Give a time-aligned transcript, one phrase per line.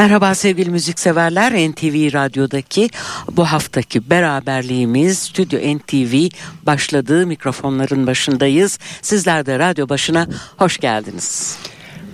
[0.00, 2.90] Merhaba sevgili müzikseverler NTV Radyo'daki
[3.32, 6.28] bu haftaki beraberliğimiz Stüdyo NTV
[6.66, 8.78] başladığı mikrofonların başındayız.
[9.02, 11.58] Sizler de radyo başına hoş geldiniz.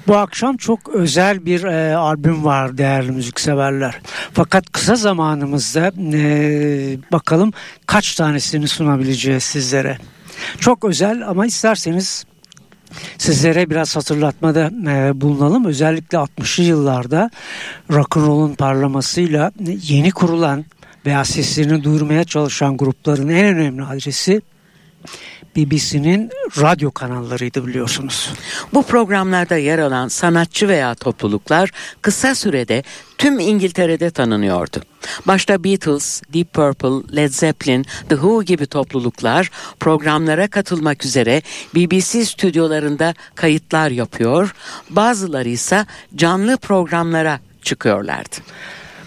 [0.07, 4.01] Bu akşam çok özel bir e, albüm var değerli müzikseverler.
[4.33, 7.53] Fakat kısa zamanımızda e, bakalım
[7.87, 9.99] kaç tanesini sunabileceğiz sizlere.
[10.61, 12.25] Çok özel ama isterseniz
[13.19, 15.65] sizlere biraz hatırlatmada e, bulunalım.
[15.65, 17.31] Özellikle 60'lı yıllarda
[17.93, 19.53] rock'n'roll'un parlamasıyla
[19.89, 20.65] yeni kurulan
[21.07, 24.43] veya seslerini duyurmaya çalışan grupların en önemli adresi
[25.57, 28.33] BBC'nin radyo kanallarıydı biliyorsunuz.
[28.75, 31.71] Bu programlarda yer alan sanatçı veya topluluklar
[32.03, 32.83] kısa sürede
[33.19, 34.83] tüm İngiltere'de tanınıyordu.
[35.27, 41.43] Başta Beatles, Deep Purple, Led Zeppelin, The Who gibi topluluklar programlara katılmak üzere
[41.75, 44.55] BBC stüdyolarında kayıtlar yapıyor,
[44.91, 48.37] bazıları ise canlı programlara çıkıyorlardı.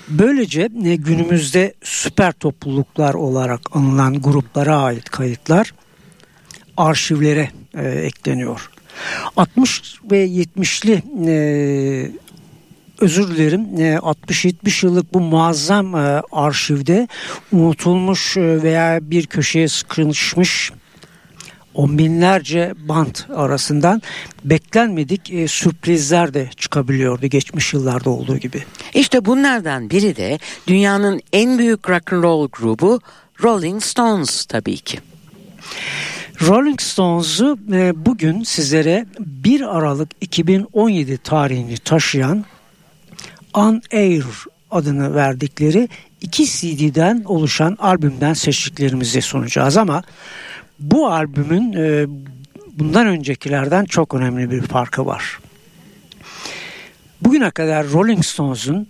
[0.09, 5.73] Böylece e, günümüzde süper topluluklar olarak anılan gruplara ait kayıtlar
[6.80, 8.69] arşivlere e, ekleniyor.
[9.38, 11.35] 60 ve 70'li e,
[12.99, 17.07] özür dilerim 60-70 e, yıllık bu muazzam e, arşivde
[17.52, 20.72] unutulmuş e, veya bir köşeye sıkışmış
[21.73, 24.01] on binlerce bant arasından
[24.44, 28.63] beklenmedik e, sürprizler de çıkabiliyordu geçmiş yıllarda olduğu gibi.
[28.94, 33.00] İşte bunlardan biri de dünyanın en büyük rock and roll grubu
[33.44, 35.00] Rolling Stones tabii ki.
[36.47, 42.45] Rolling Stones'u e, bugün sizlere 1 Aralık 2017 tarihini taşıyan
[43.53, 44.25] On Air
[44.72, 45.89] adını verdikleri
[46.22, 50.03] iki CD'den oluşan albümden seçtiklerimizi sunacağız ama
[50.79, 52.05] bu albümün e,
[52.73, 55.39] bundan öncekilerden çok önemli bir farkı var.
[57.21, 58.88] Bugüne kadar Rolling Stones'un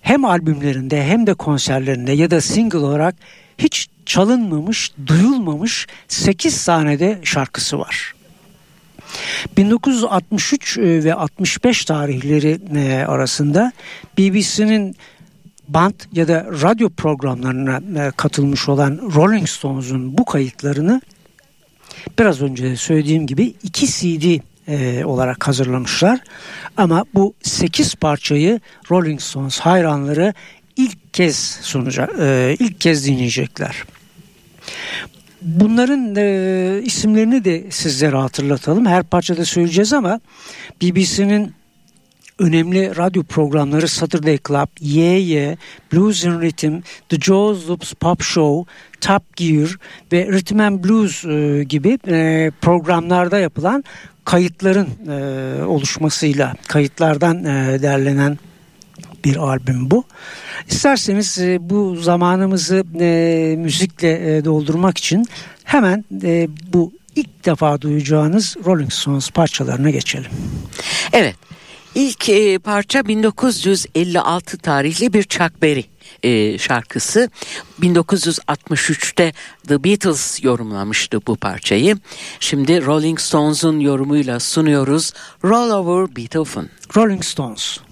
[0.00, 3.14] hem albümlerinde hem de konserlerinde ya da single olarak
[3.58, 8.16] hiç çalınmamış, duyulmamış 8 tane de şarkısı var.
[9.56, 13.72] 1963 e, ve 65 tarihleri e, arasında
[14.18, 14.96] BBC'nin
[15.68, 21.00] band ya da radyo programlarına e, katılmış olan Rolling Stones'un bu kayıtlarını
[22.18, 24.40] biraz önce söylediğim gibi 2 CD
[25.04, 26.20] olarak hazırlamışlar.
[26.76, 30.34] Ama bu 8 parçayı Rolling Stones hayranları
[30.76, 32.10] ilk kez sunacak,
[32.60, 33.84] ilk kez dinleyecekler.
[35.42, 38.86] Bunların e, isimlerini de sizlere hatırlatalım.
[38.86, 40.20] Her parçada söyleyeceğiz ama
[40.82, 41.52] BBC'nin
[42.38, 45.56] önemli radyo programları Saturday Club, Yeah,
[45.92, 49.68] Blues in Rhythm, The Joe Loops Pop Show, Top Gear
[50.12, 53.84] ve Rhythm and Blues e, gibi e, programlarda yapılan
[54.24, 58.38] kayıtların e, oluşmasıyla, kayıtlardan e, derlenen
[59.26, 60.04] bir albüm bu.
[60.68, 65.26] İsterseniz e, bu zamanımızı e, müzikle e, doldurmak için
[65.64, 70.30] hemen e, bu ilk defa duyacağınız Rolling Stones parçalarına geçelim.
[71.12, 71.36] Evet.
[71.94, 75.84] İlk e, parça 1956 tarihli bir Chuck Berry
[76.22, 77.30] e, şarkısı.
[77.80, 79.32] 1963'te
[79.68, 81.96] The Beatles yorumlamıştı bu parçayı.
[82.40, 85.12] Şimdi Rolling Stones'un yorumuyla sunuyoruz.
[85.44, 86.68] Roll Over Beethoven.
[86.96, 87.85] Rolling Stones.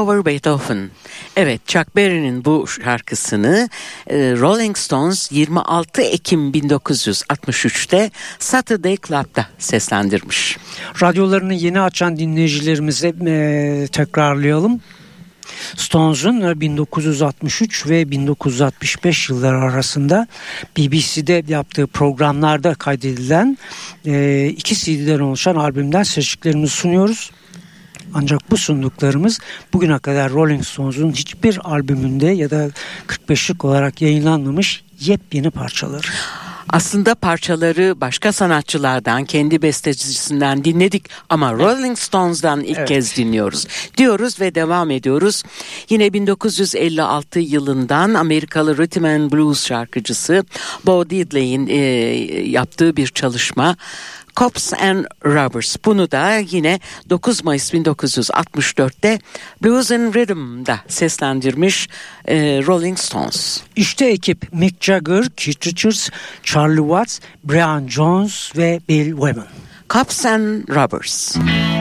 [0.00, 0.90] Over Beethoven.
[1.36, 3.68] Evet Chuck Berry'nin bu şarkısını
[4.06, 10.58] e, Rolling Stones 26 Ekim 1963'te Saturday Club'da seslendirmiş.
[11.02, 14.80] Radyolarını yeni açan dinleyicilerimize e, tekrarlayalım.
[15.76, 20.26] Stones'un 1963 ve 1965 yılları arasında
[20.76, 23.58] BBC'de yaptığı programlarda kaydedilen
[24.06, 27.30] e, iki CD'den oluşan albümden seçtiklerimizi sunuyoruz.
[28.14, 29.38] Ancak bu sunduklarımız
[29.72, 32.70] bugüne kadar Rolling Stones'un hiçbir albümünde ya da
[33.08, 36.10] 45'lik olarak yayınlanmamış yepyeni parçalar.
[36.72, 42.88] Aslında parçaları başka sanatçılardan, kendi bestecisinden dinledik ama Rolling Stones'dan ilk evet.
[42.88, 43.66] kez dinliyoruz.
[43.96, 45.42] Diyoruz ve devam ediyoruz.
[45.88, 50.44] Yine 1956 yılından Amerikalı Rhythm and Blues şarkıcısı
[50.86, 51.76] Bo Diddley'in e,
[52.50, 53.76] yaptığı bir çalışma.
[54.36, 55.76] Cops and Robbers.
[55.84, 56.80] Bunu da yine
[57.10, 59.18] 9 Mayıs 1964'te
[59.62, 61.88] Blues and Rhythm'da seslendirmiş
[62.28, 62.36] e,
[62.66, 63.60] Rolling Stones.
[63.76, 66.10] İşte ekip Mick Jagger, Keith Richards,
[66.42, 69.46] Charlie Watts, Brian Jones ve Bill Wyman.
[69.88, 71.36] Cops and Robbers.
[71.36, 71.79] As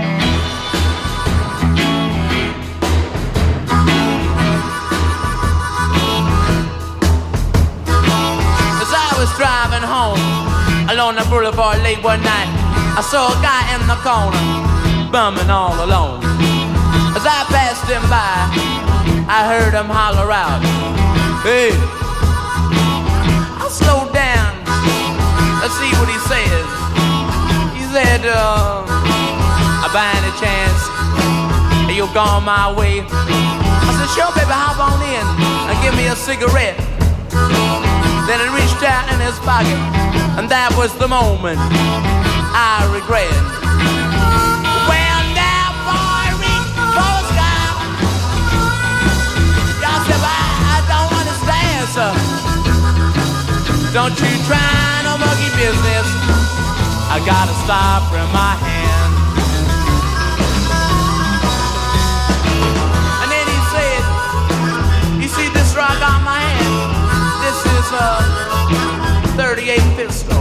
[10.94, 12.50] along the boulevard late one night.
[12.98, 14.42] I saw a guy in the corner,
[15.14, 16.18] bumming all alone.
[17.14, 18.50] As I passed him by,
[19.30, 20.62] I heard him holler out,
[21.46, 21.70] Hey!
[23.62, 24.50] I'll slow down.
[25.62, 26.66] Let's see what he says.
[27.78, 28.82] He said, uh,
[29.94, 30.82] by any chance,
[31.94, 33.02] you'll go my way.
[33.06, 35.26] I said, sure, baby, hop on in
[35.70, 37.89] and give me a cigarette.
[38.30, 39.74] Then he reached out in his pocket,
[40.38, 43.26] and that was the moment I regret.
[44.86, 47.74] Well, now, boy, reach for the sky.
[49.82, 52.14] Y'all I, don't understand, sir.
[53.98, 54.78] Don't you try
[55.10, 56.06] no monkey business.
[57.10, 58.99] I got a stopper in my hand.
[67.90, 70.38] Is a uh, 38 pistol.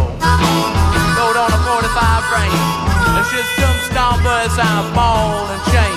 [1.16, 2.60] Load on a 45 frame.
[3.16, 5.96] It's just jump stone buzz on a ball and chain.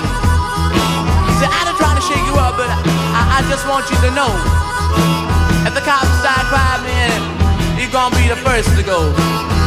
[1.36, 4.10] See, I ain't trying to shake you up, but I, I just want you to
[4.16, 4.32] know.
[5.68, 7.20] If the cops start crying in,
[7.76, 9.12] you're gonna be the first to go.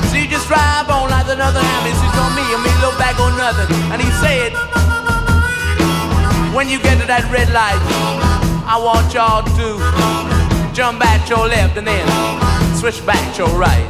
[0.09, 3.37] So you just drive on like another ambulance on me and me look back on
[3.37, 3.69] nothing.
[3.93, 4.57] And he said,
[6.49, 7.77] when you get to that red light,
[8.65, 10.34] I want y'all to
[10.75, 12.03] jump back your left and then
[12.75, 13.87] switch back your right.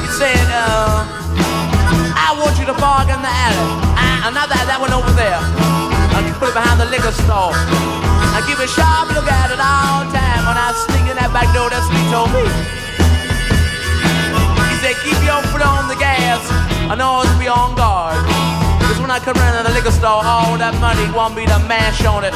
[0.00, 1.04] He said, uh,
[2.16, 3.68] I want you to park in the alley.
[3.92, 5.36] Uh, not that, that one over there.
[5.36, 7.52] I put it behind the liquor store.
[8.32, 11.52] I keep a sharp look at it all time when I sneak in that back
[11.52, 12.48] door, that's what he told me.
[14.72, 16.40] He said, keep your foot on the gas
[16.88, 18.16] and always be on guard.
[18.88, 21.60] Cause when I come around to the liquor store, all that money want me to
[21.68, 22.32] mash on it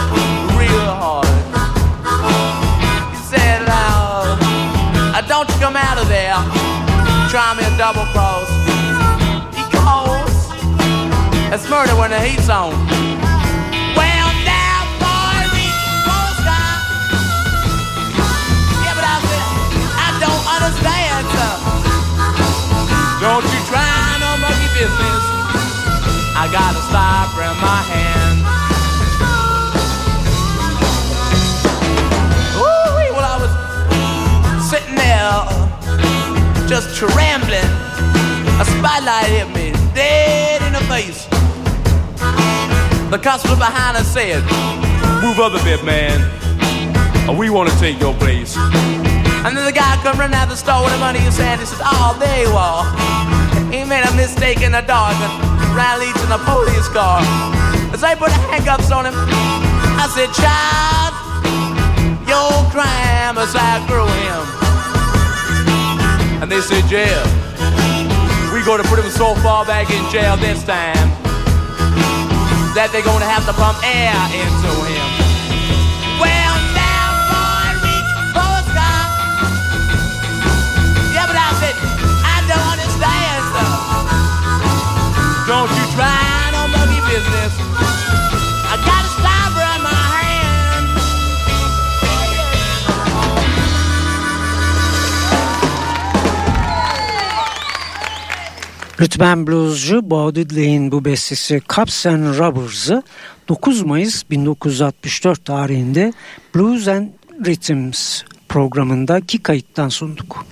[0.53, 2.48] real hard
[3.69, 4.39] said loud,
[5.15, 6.35] uh, don't you come out of there,
[7.29, 8.49] try me a double cross.
[9.53, 10.33] Because
[11.53, 12.73] it's murder when the heat's on.
[13.97, 15.41] Well, now, boy,
[18.85, 19.47] Yeah, but I said,
[19.97, 21.27] I don't understand.
[23.21, 25.25] Don't you try no monkey business.
[26.41, 26.83] I got a
[36.69, 37.71] just trembling.
[38.61, 41.27] A spotlight hit me dead in the face.
[43.11, 44.43] The constable behind us said,
[45.23, 46.21] Move up a bit, man.
[47.29, 48.57] Uh, we want to take your place.
[48.57, 51.61] And then the guy come running out the store with the money in his hand.
[51.61, 52.85] He says, Oh, there you are.
[53.73, 57.21] He made a mistake in the dark and leads in a police car.
[57.93, 61.13] As I put the handcuffs on him, I said, Child,
[62.29, 63.79] your crime as I
[64.61, 64.68] him.
[66.49, 67.25] And they said, jail.
[68.55, 70.97] We gonna put him so far back in jail this time
[72.73, 75.09] that they're gonna have to pump air into him.
[76.17, 79.13] Well, now, boy, reach for the sky.
[81.13, 81.77] Yeah, but I said,
[82.25, 83.45] I don't understand.
[85.45, 87.88] Don't you try no monkey business.
[99.01, 103.03] Rhythm bluescu Bo Diddley'in bu bestesi Cups and Rubbers'ı
[103.49, 106.13] 9 Mayıs 1964 tarihinde
[106.55, 107.09] Blues and
[107.47, 110.47] Rhythms programındaki kayıttan sunduk.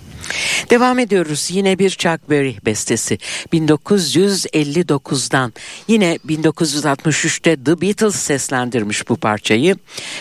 [0.70, 1.48] Devam ediyoruz.
[1.52, 3.18] Yine bir Chuck Berry bestesi.
[3.52, 5.52] 1959'dan
[5.88, 9.76] yine 1963'te The Beatles seslendirmiş bu parçayı.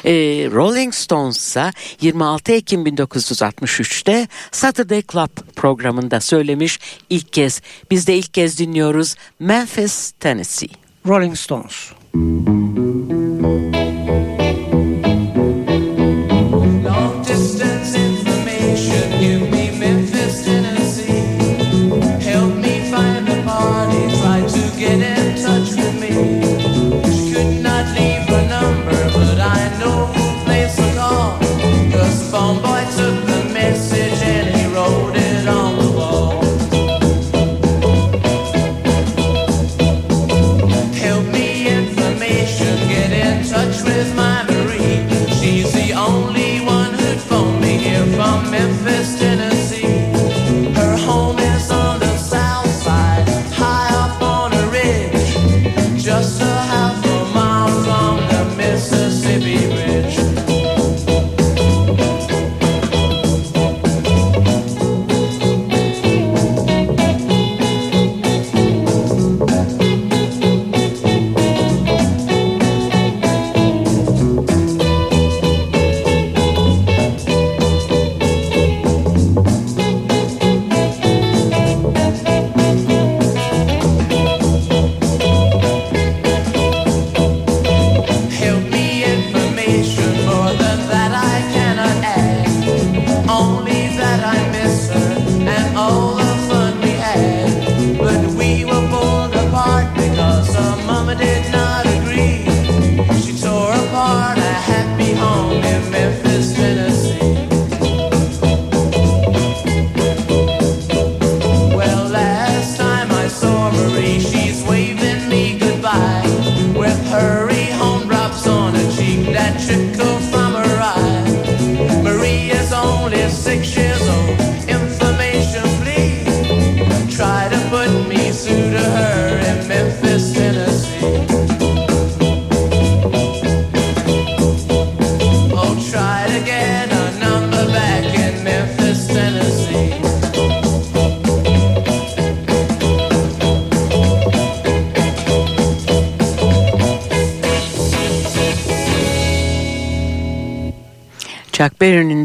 [0.05, 0.11] Ee,
[0.51, 1.71] Rolling Stones ise
[2.01, 7.61] 26 Ekim 1963'te Saturday Club programında söylemiş ilk kez.
[7.91, 10.69] Biz de ilk kez dinliyoruz Memphis Tennessee.
[11.07, 11.91] Rolling Stones.
[12.13, 12.34] Chuck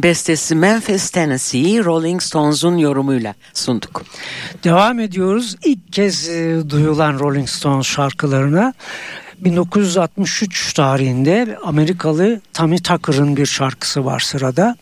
[0.02, 4.02] Bestesi Memphis Tennessee Rolling Stones'un yorumuyla sunduk.
[4.64, 5.56] Devam ediyoruz.
[5.64, 8.74] İlk kez e, duyulan Rolling Stones şarkılarına
[9.38, 14.76] 1963 tarihinde Amerikalı Tommy Tucker'ın bir şarkısı var sırada.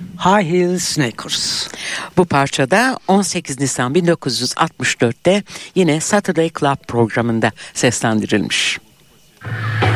[0.00, 1.68] High Heel Sneakers.
[2.16, 5.42] Bu parçada 18 Nisan 1964'te
[5.74, 8.78] yine Saturday Club programında seslendirilmiş.
[9.44, 9.89] Müzik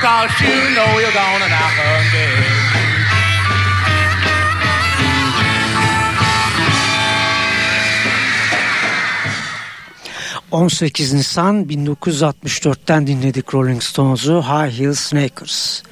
[0.00, 2.66] Cause you know you're gonna knock her dead.
[10.50, 15.82] 18 Nisan 1964'ten dinledik Rolling Stones'u High Heel Sneakers.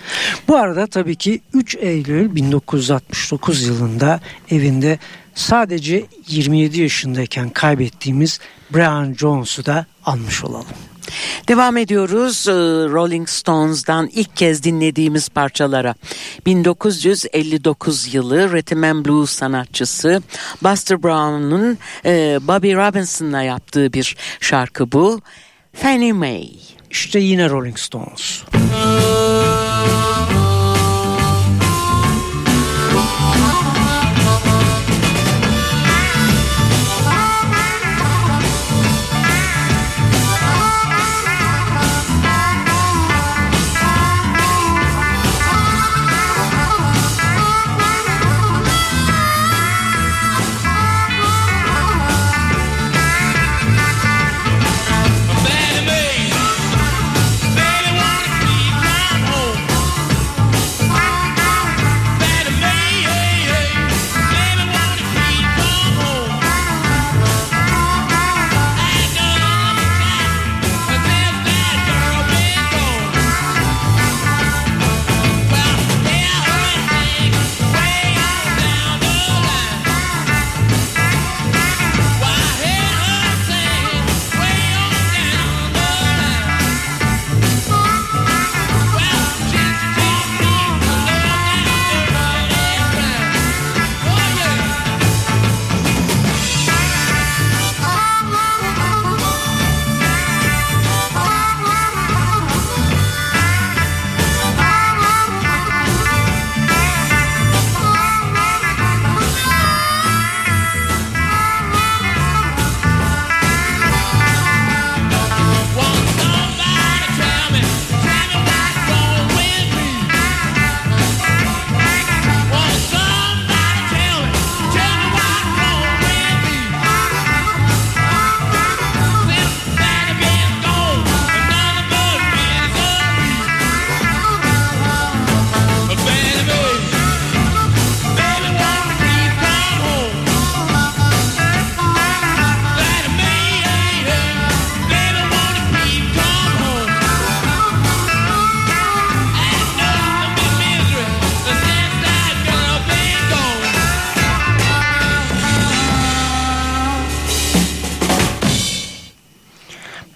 [0.49, 4.99] Bu arada tabii ki 3 Eylül 1969 yılında evinde
[5.35, 8.41] sadece 27 yaşındayken kaybettiğimiz
[8.75, 10.67] Brian Jones'u da almış olalım.
[11.49, 12.53] Devam ediyoruz e,
[12.93, 15.95] Rolling Stones'dan ilk kez dinlediğimiz parçalara.
[16.47, 20.23] 1959 yılı Rhythm and Blues sanatçısı
[20.63, 25.21] Buster Brown'un e, Bobby Robinson'la yaptığı bir şarkı bu.
[25.73, 26.49] Fannie Mae.
[26.91, 28.43] İşte yine Rolling Stones.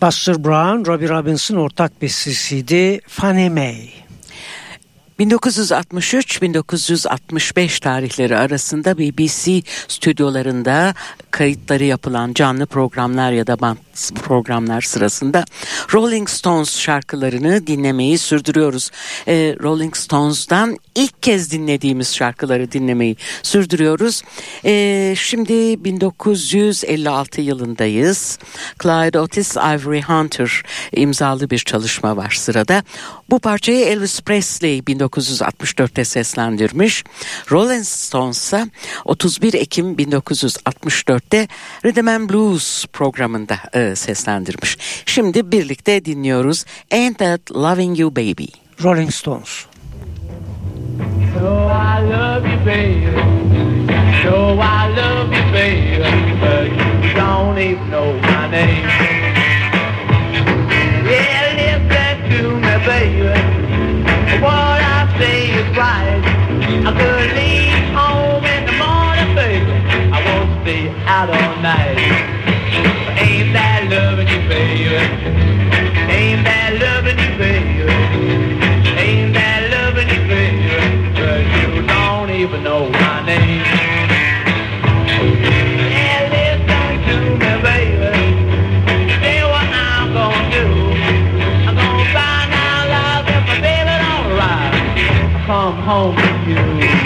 [0.03, 3.89] Buster Brown, Robbie Robinson ortak bestesiydi Fannie Mae.
[5.21, 10.95] 1963-1965 tarihleri arasında BBC stüdyolarında
[11.31, 13.77] kayıtları yapılan canlı programlar ya da band
[14.15, 15.45] programlar sırasında
[15.95, 18.91] Rolling Stones şarkılarını dinlemeyi sürdürüyoruz.
[19.29, 24.23] Ee, Rolling Stones'dan ilk kez dinlediğimiz şarkıları dinlemeyi sürdürüyoruz.
[24.65, 28.39] Ee, şimdi 1956 yılındayız.
[28.83, 32.83] Clyde Otis Ivory Hunter imzalı bir çalışma var sırada.
[33.31, 37.05] Bu parçayı Elvis Presley 1964'te seslendirmiş.
[37.51, 38.67] Rolling Stones ise
[39.05, 41.49] 31 Ekim 1964'te
[41.85, 44.77] Rhythm and Blues programında e, seslendirmiş.
[45.07, 48.47] Şimdi birlikte dinliyoruz Ain't That Loving You Baby.
[48.85, 49.67] Rolling Stones.
[51.35, 53.13] So I love you, baby.
[54.23, 56.03] So I love you, baby.
[56.41, 56.67] But
[57.05, 58.89] you don't even know my name.
[61.11, 63.29] Yeah, listen to me, baby.
[64.43, 66.23] What I say is right.
[66.87, 69.73] I could leave home in the morning, baby.
[70.13, 71.48] I won't stay out all
[95.89, 96.98] home to you.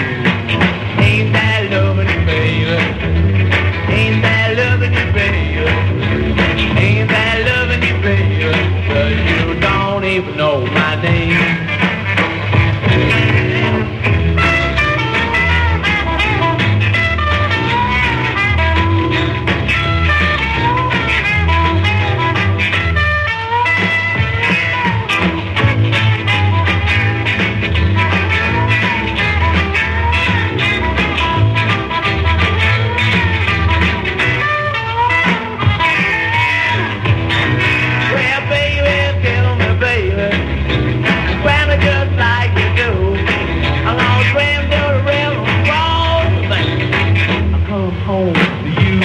[48.03, 48.99] Home to you.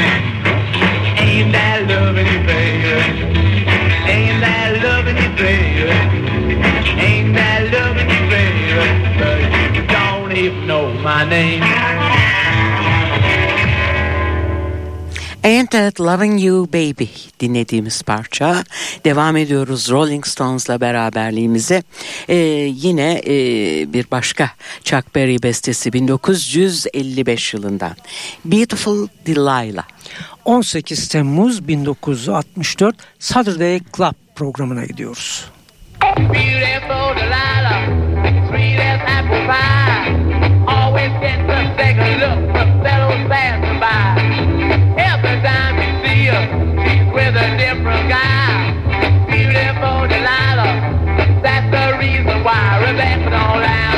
[1.23, 2.99] Ain't that loving you, baby?
[4.11, 5.87] Ain't that loving you, baby?
[6.99, 8.75] Ain't that loving you, baby?
[9.21, 9.39] But
[9.77, 11.68] you don't even know my name.
[15.69, 17.05] Ain't That Loving You Baby
[17.41, 18.65] dinlediğimiz parça.
[19.05, 21.83] Devam ediyoruz Rolling Stones'la beraberliğimize.
[22.29, 22.37] Ee,
[22.75, 23.33] yine e,
[23.93, 24.51] bir başka
[24.85, 27.97] Chuck Berry bestesi 1955 yılından.
[28.45, 29.85] Beautiful Delilah.
[30.45, 35.51] 18 Temmuz 1964 Saturday Club programına gidiyoruz.
[36.17, 37.87] Beautiful Delilah,
[38.49, 40.17] sweet as apple pie.
[40.67, 44.48] Always gets a second look from fellows passing by.
[47.13, 48.73] With a different guy.
[49.31, 53.98] Beautiful Delilah, that's the reason why Rebecca don't allow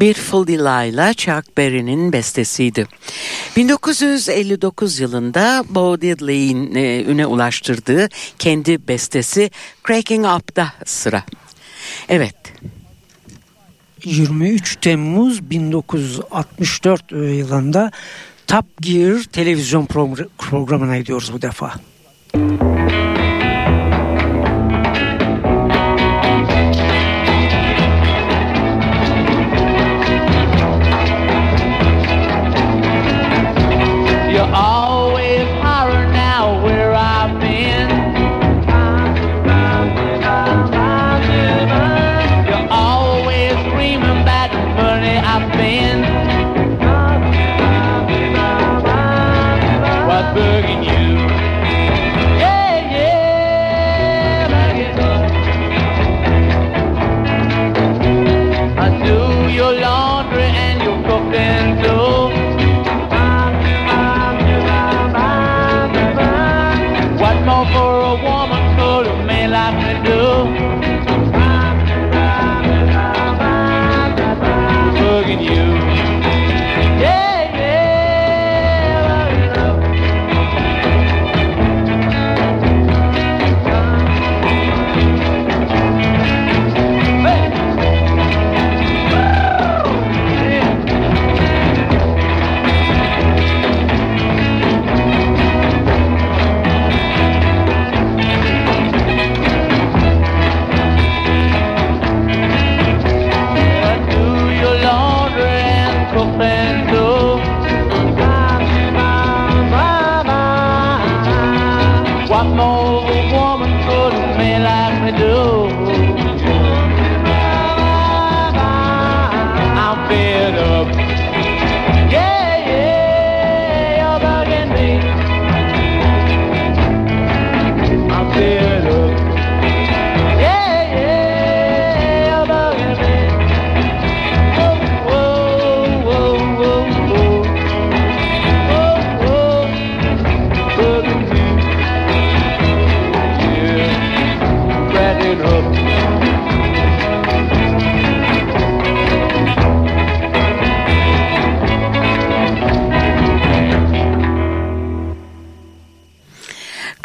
[0.00, 2.86] Beautiful Delilah Chuck Berry'nin bestesiydi.
[3.56, 8.08] 1959 yılında Bo Diddley'in e, üne ulaştırdığı
[8.38, 9.50] kendi bestesi
[9.86, 11.22] Cracking Up'da sıra.
[12.08, 12.34] Evet,
[14.04, 17.90] 23 Temmuz 1964 yılında
[18.46, 21.72] Top Gear televizyon progr- programına gidiyoruz bu defa.
[22.34, 22.77] You're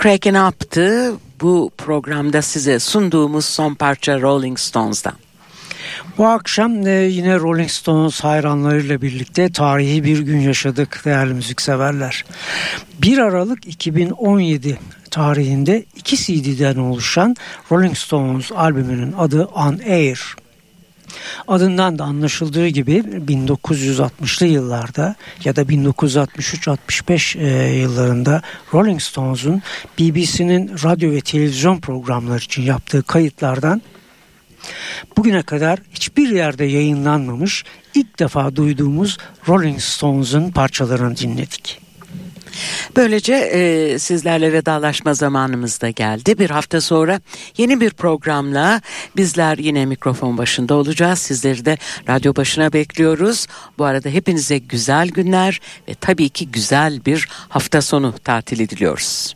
[0.04, 5.14] Cracking Up'tı bu programda size sunduğumuz son parça Rolling Stones'dan.
[6.18, 12.26] Bu akşam e, yine Rolling Stones hayranlarıyla birlikte tarihi bir gün yaşadık değerli müzikseverler.
[13.02, 14.80] 1 Aralık 2017
[15.12, 17.36] tarihinde iki CD'den oluşan
[17.72, 20.36] Rolling Stones albümünün adı On Air.
[21.48, 28.42] Adından da anlaşıldığı gibi 1960'lı yıllarda ya da 1963-65 e, yıllarında
[28.74, 29.62] Rolling Stones'un
[30.00, 33.82] BBC'nin radyo ve televizyon programları için yaptığı kayıtlardan
[35.18, 37.64] bugüne kadar hiçbir yerde yayınlanmamış
[37.96, 41.80] ilk defa duyduğumuz Rolling Stones'un parçalarını dinledik.
[42.96, 46.40] Böylece e, sizlerle vedalaşma zamanımız da geldi.
[46.40, 47.22] Bir hafta sonra
[47.58, 48.82] yeni bir programla
[49.16, 51.20] bizler yine mikrofon başında olacağız.
[51.20, 51.78] Sizleri de
[52.10, 53.48] radyo başına bekliyoruz.
[53.78, 59.36] Bu arada hepinize güzel günler ve tabii ki güzel bir hafta sonu tatili diliyoruz.